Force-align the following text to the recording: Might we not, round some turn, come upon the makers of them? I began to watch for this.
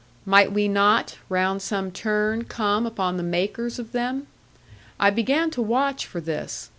Might 0.25 0.51
we 0.51 0.67
not, 0.67 1.17
round 1.29 1.61
some 1.61 1.91
turn, 1.91 2.45
come 2.45 2.87
upon 2.87 3.17
the 3.17 3.21
makers 3.21 3.77
of 3.77 3.91
them? 3.91 4.25
I 4.99 5.11
began 5.11 5.51
to 5.51 5.61
watch 5.61 6.07
for 6.07 6.19
this. 6.19 6.69